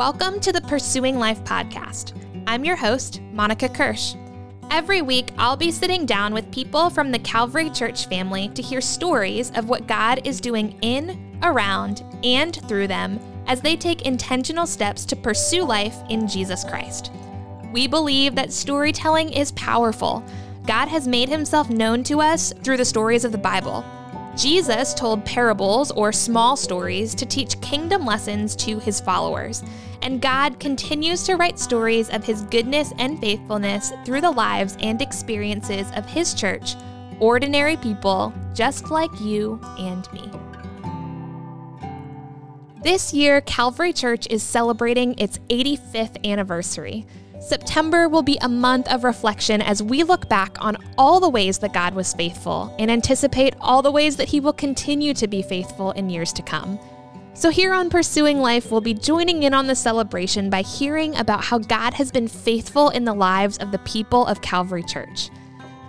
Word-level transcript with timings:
Welcome 0.00 0.40
to 0.40 0.50
the 0.50 0.62
Pursuing 0.62 1.18
Life 1.18 1.44
podcast. 1.44 2.14
I'm 2.46 2.64
your 2.64 2.74
host, 2.74 3.20
Monica 3.34 3.68
Kirsch. 3.68 4.14
Every 4.70 5.02
week, 5.02 5.30
I'll 5.36 5.58
be 5.58 5.70
sitting 5.70 6.06
down 6.06 6.32
with 6.32 6.50
people 6.50 6.88
from 6.88 7.12
the 7.12 7.18
Calvary 7.18 7.68
Church 7.68 8.06
family 8.06 8.48
to 8.54 8.62
hear 8.62 8.80
stories 8.80 9.50
of 9.56 9.68
what 9.68 9.86
God 9.86 10.26
is 10.26 10.40
doing 10.40 10.74
in, 10.80 11.38
around, 11.42 12.02
and 12.24 12.66
through 12.66 12.86
them 12.86 13.20
as 13.46 13.60
they 13.60 13.76
take 13.76 14.06
intentional 14.06 14.66
steps 14.66 15.04
to 15.04 15.16
pursue 15.16 15.64
life 15.64 15.98
in 16.08 16.26
Jesus 16.26 16.64
Christ. 16.64 17.12
We 17.70 17.86
believe 17.86 18.34
that 18.36 18.54
storytelling 18.54 19.30
is 19.34 19.52
powerful. 19.52 20.24
God 20.66 20.88
has 20.88 21.06
made 21.06 21.28
himself 21.28 21.68
known 21.68 22.04
to 22.04 22.22
us 22.22 22.54
through 22.64 22.78
the 22.78 22.86
stories 22.86 23.26
of 23.26 23.32
the 23.32 23.36
Bible. 23.38 23.84
Jesus 24.40 24.94
told 24.94 25.22
parables 25.26 25.90
or 25.90 26.12
small 26.12 26.56
stories 26.56 27.14
to 27.14 27.26
teach 27.26 27.60
kingdom 27.60 28.06
lessons 28.06 28.56
to 28.56 28.78
his 28.78 28.98
followers, 28.98 29.62
and 30.00 30.22
God 30.22 30.58
continues 30.58 31.24
to 31.24 31.36
write 31.36 31.58
stories 31.58 32.08
of 32.08 32.24
his 32.24 32.40
goodness 32.44 32.94
and 32.98 33.20
faithfulness 33.20 33.92
through 34.06 34.22
the 34.22 34.30
lives 34.30 34.78
and 34.80 35.02
experiences 35.02 35.90
of 35.94 36.06
his 36.06 36.32
church, 36.32 36.74
ordinary 37.18 37.76
people 37.76 38.32
just 38.54 38.90
like 38.90 39.10
you 39.20 39.60
and 39.78 40.10
me. 40.10 40.30
This 42.82 43.12
year, 43.12 43.42
Calvary 43.42 43.92
Church 43.92 44.26
is 44.30 44.42
celebrating 44.42 45.18
its 45.18 45.36
85th 45.50 46.26
anniversary. 46.26 47.04
September 47.40 48.06
will 48.06 48.22
be 48.22 48.36
a 48.42 48.48
month 48.48 48.86
of 48.92 49.02
reflection 49.02 49.62
as 49.62 49.82
we 49.82 50.02
look 50.02 50.28
back 50.28 50.58
on 50.60 50.76
all 50.98 51.20
the 51.20 51.28
ways 51.28 51.56
that 51.58 51.72
God 51.72 51.94
was 51.94 52.12
faithful 52.12 52.74
and 52.78 52.90
anticipate 52.90 53.54
all 53.60 53.80
the 53.80 53.90
ways 53.90 54.16
that 54.16 54.28
He 54.28 54.40
will 54.40 54.52
continue 54.52 55.14
to 55.14 55.26
be 55.26 55.40
faithful 55.40 55.92
in 55.92 56.10
years 56.10 56.34
to 56.34 56.42
come. 56.42 56.78
So, 57.32 57.48
here 57.48 57.72
on 57.72 57.88
Pursuing 57.88 58.40
Life, 58.40 58.70
we'll 58.70 58.82
be 58.82 58.92
joining 58.92 59.44
in 59.44 59.54
on 59.54 59.66
the 59.66 59.74
celebration 59.74 60.50
by 60.50 60.60
hearing 60.60 61.16
about 61.16 61.42
how 61.42 61.56
God 61.56 61.94
has 61.94 62.12
been 62.12 62.28
faithful 62.28 62.90
in 62.90 63.04
the 63.04 63.14
lives 63.14 63.56
of 63.56 63.72
the 63.72 63.78
people 63.78 64.26
of 64.26 64.42
Calvary 64.42 64.82
Church. 64.82 65.30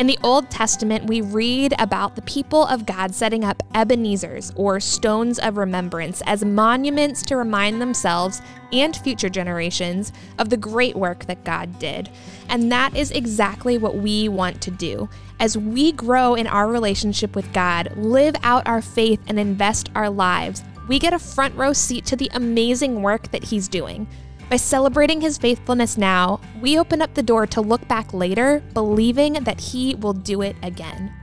In 0.00 0.06
the 0.06 0.18
Old 0.22 0.48
Testament, 0.48 1.04
we 1.04 1.20
read 1.20 1.74
about 1.78 2.16
the 2.16 2.22
people 2.22 2.64
of 2.64 2.86
God 2.86 3.14
setting 3.14 3.44
up 3.44 3.62
Ebenezer's, 3.74 4.50
or 4.56 4.80
stones 4.80 5.38
of 5.38 5.58
remembrance, 5.58 6.22
as 6.24 6.42
monuments 6.42 7.22
to 7.24 7.36
remind 7.36 7.82
themselves 7.82 8.40
and 8.72 8.96
future 8.96 9.28
generations 9.28 10.10
of 10.38 10.48
the 10.48 10.56
great 10.56 10.96
work 10.96 11.26
that 11.26 11.44
God 11.44 11.78
did. 11.78 12.08
And 12.48 12.72
that 12.72 12.96
is 12.96 13.10
exactly 13.10 13.76
what 13.76 13.98
we 13.98 14.30
want 14.30 14.62
to 14.62 14.70
do. 14.70 15.06
As 15.38 15.58
we 15.58 15.92
grow 15.92 16.34
in 16.34 16.46
our 16.46 16.68
relationship 16.68 17.36
with 17.36 17.52
God, 17.52 17.94
live 17.98 18.36
out 18.42 18.66
our 18.66 18.80
faith, 18.80 19.20
and 19.26 19.38
invest 19.38 19.90
our 19.94 20.08
lives, 20.08 20.64
we 20.88 20.98
get 20.98 21.12
a 21.12 21.18
front 21.18 21.54
row 21.56 21.74
seat 21.74 22.06
to 22.06 22.16
the 22.16 22.30
amazing 22.32 23.02
work 23.02 23.30
that 23.32 23.44
He's 23.44 23.68
doing. 23.68 24.08
By 24.50 24.56
celebrating 24.56 25.20
his 25.20 25.38
faithfulness 25.38 25.96
now, 25.96 26.40
we 26.60 26.76
open 26.76 27.00
up 27.00 27.14
the 27.14 27.22
door 27.22 27.46
to 27.46 27.60
look 27.60 27.86
back 27.86 28.12
later, 28.12 28.60
believing 28.74 29.34
that 29.34 29.60
he 29.60 29.94
will 29.94 30.12
do 30.12 30.42
it 30.42 30.56
again. 30.64 31.14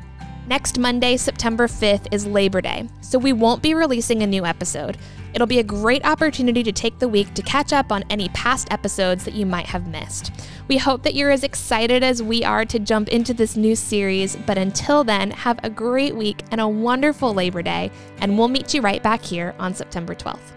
Next 0.48 0.80
Monday, 0.80 1.18
September 1.18 1.68
5th, 1.68 2.08
is 2.14 2.26
Labor 2.26 2.62
Day, 2.62 2.88
so 3.02 3.20
we 3.20 3.34
won't 3.34 3.62
be 3.62 3.74
releasing 3.74 4.24
a 4.24 4.28
new 4.28 4.46
episode. 4.46 4.98
It'll 5.34 5.46
be 5.46 5.60
a 5.60 5.64
great 5.64 6.06
opportunity 6.06 6.64
to 6.64 6.72
take 6.72 7.00
the 7.00 7.10
week 7.10 7.34
to 7.34 7.42
catch 7.42 7.74
up 7.74 7.92
on 7.92 8.06
any 8.10 8.30
past 8.30 8.72
episodes 8.72 9.26
that 9.26 9.34
you 9.34 9.46
might 9.46 9.66
have 9.66 9.90
missed. 9.90 10.32
We 10.70 10.78
hope 10.78 11.04
that 11.04 11.14
you're 11.14 11.30
as 11.30 11.44
excited 11.44 12.04
as 12.04 12.24
we 12.24 12.46
are 12.46 12.64
to 12.64 12.80
jump 12.80 13.10
into 13.10 13.34
this 13.34 13.58
new 13.58 13.76
series, 13.76 14.38
but 14.38 14.58
until 14.58 15.04
then, 15.04 15.32
have 15.32 15.60
a 15.64 15.70
great 15.70 16.16
week 16.16 16.44
and 16.52 16.62
a 16.62 16.68
wonderful 16.70 17.34
Labor 17.34 17.62
Day, 17.62 17.92
and 18.22 18.38
we'll 18.38 18.48
meet 18.48 18.74
you 18.74 18.80
right 18.80 19.04
back 19.04 19.22
here 19.22 19.54
on 19.60 19.74
September 19.74 20.16
12th. 20.16 20.57